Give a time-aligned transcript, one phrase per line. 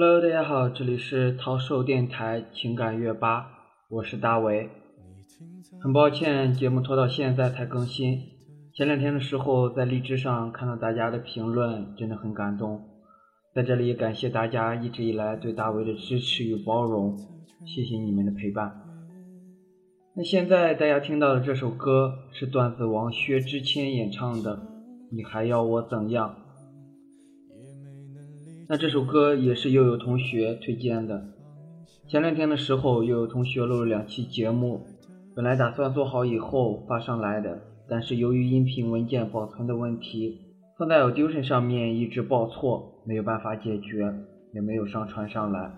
[0.00, 3.48] Hello，大家好，这里是桃寿电台情感乐吧，
[3.90, 4.70] 我是大伟。
[5.82, 8.20] 很抱歉，节目拖到现在才更新。
[8.72, 12.80] 前两天的时候，在荔枝上看到大家的评论，真的很感动。
[13.52, 17.18] 在这里感谢大家一直以来对大伟的支持与包容，
[17.66, 18.80] 谢谢你们的陪伴。
[20.14, 24.56] 那现在大家听到的这首歌是段子王薛之谦演唱的
[25.10, 26.36] 《你还要我怎样》。
[28.70, 31.24] 那这首歌也是又有同学推荐的。
[32.06, 34.84] 前两天的时候，又有同学录了两期节目，
[35.34, 40.38] 本来打算做好以后发上来的，但是由于音频文件保存的问题，
[40.76, 44.12] 放在 Audition 上面一直报错，没有办法解决，
[44.52, 45.72] 也没有上传上来。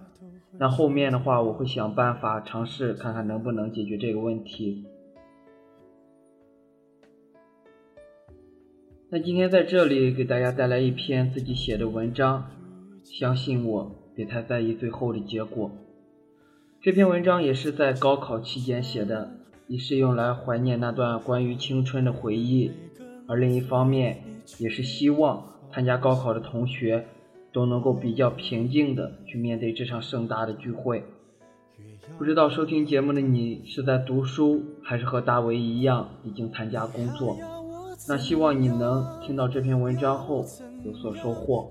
[0.58, 4.84] 那后面的话，我会想办法尝试看看能不能解决这个问题。
[9.10, 12.50] 那今天在这里给大家带来一篇自己写的文章。
[13.12, 15.70] 相信我，别太在意最后的结果。
[16.80, 19.32] 这篇文章也是在高考期间写的，
[19.66, 22.70] 一是用来怀念那段关于青春的回忆，
[23.26, 24.22] 而另一方面
[24.58, 27.06] 也是希望参加高考的同学
[27.52, 31.02] 都能够比较平静的去面对这场盛大的聚会。
[32.16, 37.36] 不知道收听节目的你是在读书，还是和大为一样已经参加工作？
[38.08, 40.44] 那希望你能听到这篇文章后
[40.84, 41.70] 有所收获。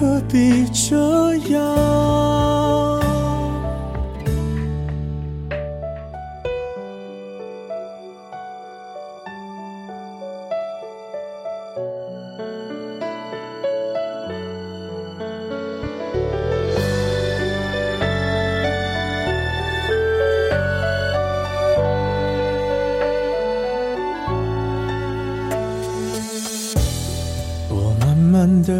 [0.00, 2.27] 何必这样？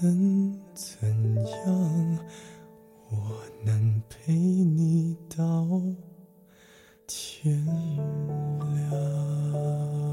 [0.00, 1.08] 能怎
[1.44, 2.18] 样，
[3.10, 5.66] 我能陪你到
[7.06, 7.64] 天
[8.74, 10.05] 亮。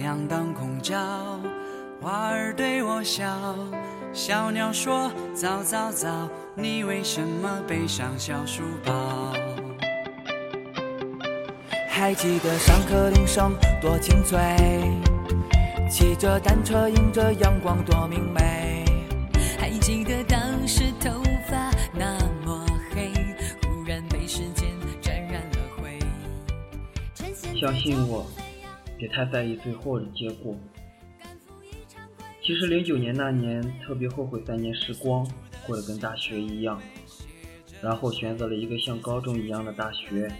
[0.00, 0.96] 阳当空照，
[2.00, 3.54] 花儿对我笑，
[4.12, 9.32] 小鸟说早早早，你为什么背上小书包？
[11.88, 14.38] 还记得上课铃声多清脆，
[15.90, 18.84] 骑着单车迎着阳光多明媚。
[19.58, 23.12] 还记得当时头发那么黑，
[23.62, 24.68] 忽然被时间
[25.00, 25.98] 沾染了灰。
[27.60, 28.24] 相信我，
[28.98, 30.54] 别太在意最后的结果。
[32.42, 35.26] 其实零九年那年特别后悔三年时光
[35.66, 36.80] 过得跟大学一样，
[37.80, 40.30] 然后选择了一个像高中一样的大学。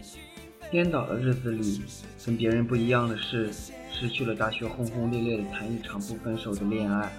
[0.70, 1.80] 颠倒的日子里，
[2.26, 3.50] 跟别人不一样的是，
[3.90, 7.10] 失去了大学轰轰烈烈的谈一场不分手的恋爱，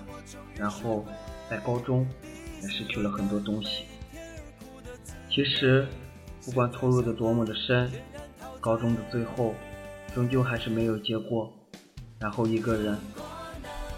[0.55, 1.03] 然后
[1.49, 2.07] 在高中
[2.61, 3.85] 也失去了很多东西。
[5.31, 5.87] 其实，
[6.45, 7.91] 不管投入的多么的深，
[8.59, 9.55] 高中的最后，
[10.13, 11.51] 终究还是没有结果。
[12.19, 12.97] 然后一个人，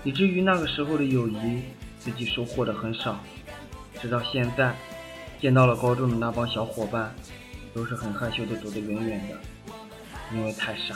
[0.04, 1.62] 以至于那个时候的友谊，
[2.00, 3.20] 自己收获的很少。
[4.02, 4.76] 直到现在，
[5.40, 7.14] 见到了高中的那帮小伙伴。
[7.74, 9.38] 都是很害羞的躲得远远的，
[10.36, 10.94] 因为太傻，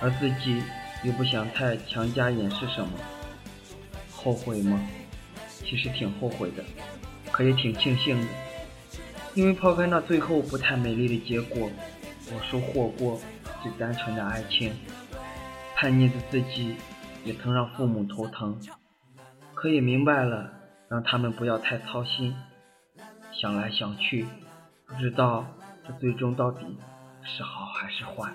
[0.00, 0.60] 而自己
[1.04, 2.90] 又不想太强加掩饰什么。
[4.10, 4.84] 后悔吗？
[5.64, 6.64] 其实挺后悔的，
[7.30, 8.26] 可也挺庆幸的，
[9.34, 11.70] 因为抛开那最后不太美丽的结果，
[12.32, 13.20] 我收获过
[13.78, 14.72] 单纯的爱情。
[15.74, 16.76] 叛逆的自己
[17.24, 18.58] 也曾让父母头疼，
[19.54, 20.50] 可也明白了，
[20.88, 22.34] 让他们不要太操心。
[23.32, 24.26] 想来想去，
[24.86, 25.46] 不知道
[25.86, 25.92] 这。
[26.00, 26.76] 最终到底
[27.22, 28.32] 是好还是坏？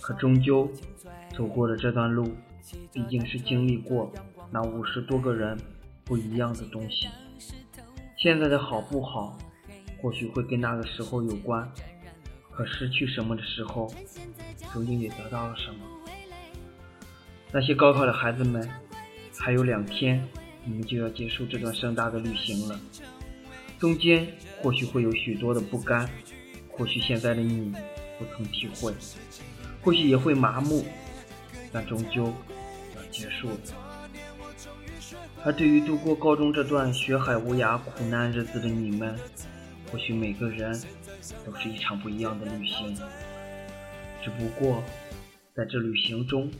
[0.00, 0.70] 可终究
[1.36, 2.34] 走过的这段路，
[2.92, 4.10] 毕竟是经历过
[4.50, 5.58] 那五十多个人
[6.04, 7.08] 不一样的东西。
[8.16, 9.36] 现在的好不好，
[10.00, 11.70] 或许会跟那个时候有关。
[12.58, 13.86] 可失去什么的时候，
[14.74, 15.78] 究竟也得到了什么？
[17.52, 18.68] 那些高考的孩子们，
[19.38, 20.26] 还有两天，
[20.64, 22.80] 你们就要结束这段盛大的旅行了。
[23.78, 24.26] 中间
[24.60, 26.10] 或许会有许多的不甘。
[26.68, 27.72] 或许现在的你
[28.18, 28.92] 不曾体会，
[29.80, 30.84] 或许也会麻木，
[31.72, 32.34] 但终究
[32.96, 33.56] 要结束了。
[35.44, 39.16] 而对于度过高中这段学海无涯苦难日子的你们，
[39.92, 40.76] 或许每个人
[41.46, 42.96] 都是一场不一样的旅行。
[44.22, 44.82] 只不过
[45.54, 46.50] 在这旅行中，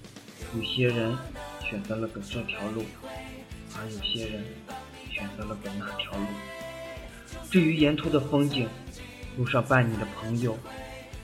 [0.56, 1.16] 有些人
[1.60, 2.84] 选择了走这条路，
[3.76, 4.44] 而有些人
[5.10, 6.26] 选择了走那条路。
[7.50, 8.68] 至于沿途的风景，
[9.36, 10.56] 路上伴你的朋友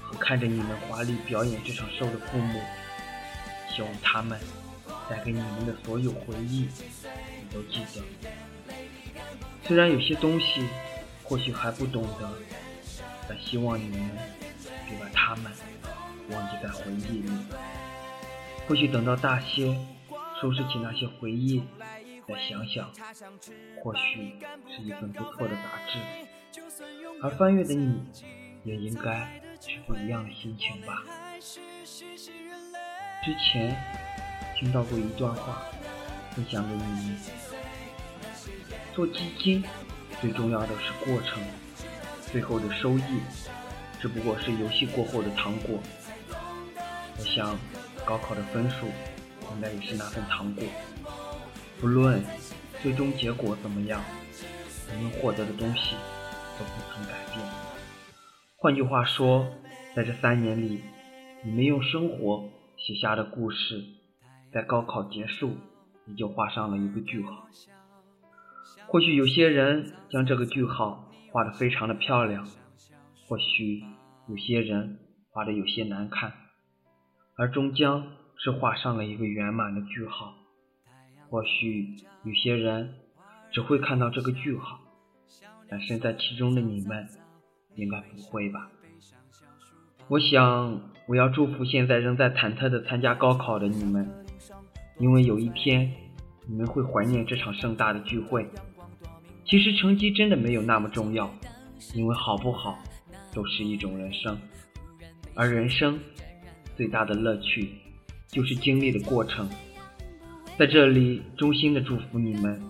[0.00, 2.61] 和看着你们华丽表演这场秀的父母，
[3.75, 4.38] 希望他们
[5.08, 6.69] 带给你们的所有回忆，
[7.40, 8.02] 你都记得。
[9.67, 10.67] 虽然有些东西
[11.23, 12.31] 或许还不懂得，
[13.29, 14.11] 但希望你们
[14.88, 15.53] 别把他们
[16.31, 17.31] 忘记在回忆里。
[18.67, 19.76] 或许等到大些，
[20.41, 21.62] 收拾起那些回忆，
[22.26, 22.91] 再想想，
[23.82, 24.37] 或许
[24.69, 25.99] 是一份不错的杂志。
[27.23, 28.03] 而翻阅的你，
[28.65, 31.03] 也应该是不一样的心情吧。
[33.25, 33.76] 之前
[34.56, 35.62] 听到过一段话，
[36.35, 37.17] 分享给你：
[38.95, 39.62] 做基金
[40.21, 41.43] 最重要的是过程，
[42.35, 43.21] 最后的收益
[44.00, 45.79] 只不过是游戏过后的糖果。
[47.17, 47.57] 我想，
[48.05, 48.88] 高考的分数
[49.55, 50.64] 应该也是那份糖果。
[51.81, 52.21] 不论
[52.83, 54.03] 最终结果怎么样，
[54.97, 55.95] 你们获得的东西。
[56.57, 57.45] 都不曾改变。
[58.57, 59.47] 换句话说，
[59.95, 60.83] 在这三年里，
[61.45, 63.83] 你们用生活写下的故事，
[64.53, 65.57] 在高考结束，
[66.07, 67.49] 也就画上了一个句号。
[68.87, 72.47] 或许有些人将这个句号画得非常的漂亮，
[73.26, 73.83] 或许
[74.29, 75.00] 有些人
[75.31, 76.33] 画的有些难看，
[77.37, 80.37] 而终将是画上了一个圆满的句号。
[81.29, 82.95] 或许有些人
[83.50, 84.79] 只会看到这个句号。
[85.69, 87.09] 但身在其中的你们，
[87.75, 88.71] 应该不会吧？
[90.07, 94.09] 我想，我要祝福现在仍在忐忑的参加高考的你们，
[95.00, 95.93] 因为有一天
[96.47, 98.49] 你们会怀念这场盛大的聚会。
[99.44, 101.32] 其实成绩真的没有那么重要，
[101.94, 102.78] 因为好不好
[103.32, 104.38] 都是一种人生，
[105.34, 105.98] 而人生
[106.76, 107.74] 最大的乐趣
[108.28, 109.48] 就是经历的过程。
[110.58, 112.60] 在这里，衷心的祝福你们。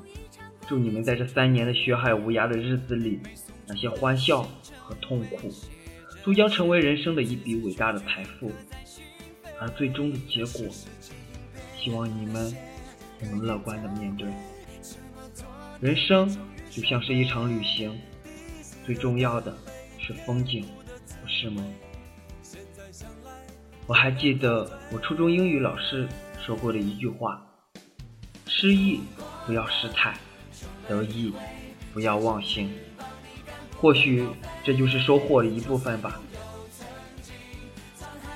[0.66, 3.20] 祝你们在这三年的学海无涯的日子里，
[3.68, 4.42] 那些欢笑
[4.78, 5.52] 和痛苦，
[6.24, 8.50] 都将成为人生的一笔伟大的财富。
[9.60, 10.74] 而最终的结果，
[11.76, 12.50] 希望你们
[13.20, 14.26] 都能乐观的面对。
[15.82, 16.34] 人生
[16.74, 17.96] 就像是一场旅行，
[18.84, 19.56] 最重要的
[19.96, 20.66] 是风景，
[21.22, 21.64] 不是吗？
[23.86, 26.08] 我还记得我初中英语老师
[26.44, 27.40] 说过的一句话。
[28.46, 29.00] 失意
[29.46, 30.16] 不要失态，
[30.88, 31.32] 得意
[31.92, 32.72] 不要忘形。
[33.80, 34.26] 或许
[34.64, 36.20] 这就是收获的一部分吧。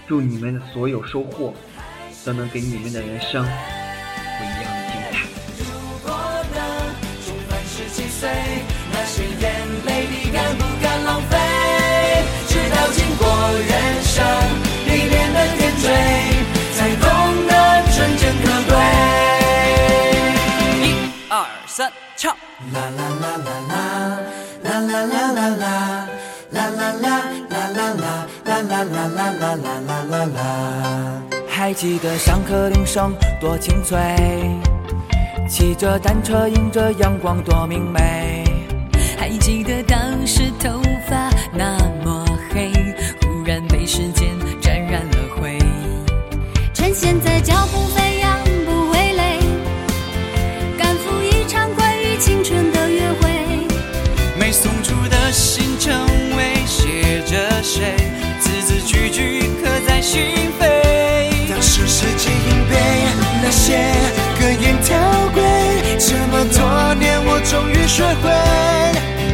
[0.07, 1.53] 祝你们的所有收获
[2.25, 3.45] 都能给你们的人生
[8.19, 8.29] 十七岁，
[8.91, 9.47] 那些眼
[9.87, 11.39] 泪你敢不敢浪费？
[12.49, 14.17] 直到经过人生
[14.87, 15.87] 历练的点缀，
[16.75, 17.07] 才懂
[17.47, 17.53] 得
[17.93, 18.75] 纯真可贵。
[20.83, 20.85] 一
[21.29, 22.35] 二三，唱！
[22.73, 23.81] 啦啦啦啦啦
[24.65, 25.63] 啦，啦啦啦啦啦，
[26.51, 27.07] 啦啦啦
[27.49, 28.03] 啦啦啦，
[28.45, 30.39] 啦啦啦啦啦啦啦啦。
[31.49, 33.97] 还记得上课铃声多清脆，
[35.49, 38.45] 骑着单车迎着阳光多明媚。
[39.19, 42.71] 还记得当时头发那么黑，
[43.23, 44.29] 忽然被时间
[44.61, 45.59] 沾染了灰。
[46.75, 49.39] 趁现在脚步飞扬不会累，
[50.77, 53.29] 赶赴一场关于青春的约会。
[54.39, 55.93] 没送出的信成
[56.37, 57.97] 为写着谁，
[58.39, 60.21] 字字句句刻在心
[60.61, 61.49] 扉。
[61.49, 62.77] 当时世纪硬背
[63.43, 63.77] 那些
[67.99, 68.31] 学会，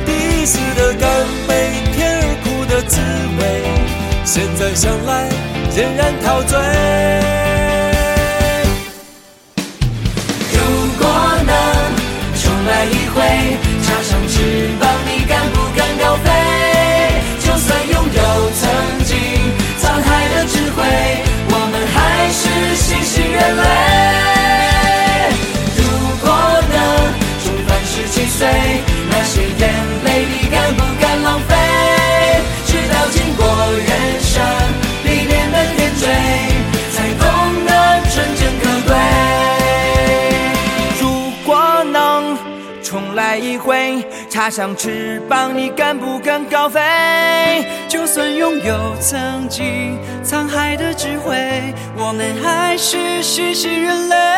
[0.06, 1.06] 第一次的干
[1.46, 2.98] 杯，甜而苦的滋
[3.38, 3.42] 味，
[4.24, 5.28] 现在想来
[5.76, 6.58] 仍然陶醉。
[10.50, 10.56] 如
[10.96, 11.04] 果
[11.44, 11.52] 能
[12.40, 13.20] 重来一回，
[13.84, 14.40] 插上翅
[14.80, 16.32] 膀，你敢不敢高飞？
[17.40, 18.64] 就算拥有曾
[19.04, 19.14] 经
[19.78, 20.80] 沧海的智慧，
[21.50, 24.13] 我们还是新兴人类。
[44.44, 46.78] 插上翅膀，你敢不敢高飞？
[47.88, 54.33] 就算拥有曾经沧海的智慧，我们还是世事人类。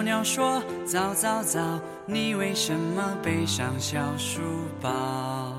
[0.00, 1.60] 小鸟说早早早，
[2.06, 4.40] 你为什么背上小书
[4.80, 5.49] 包？